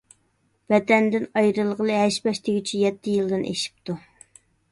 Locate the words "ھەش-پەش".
2.03-2.41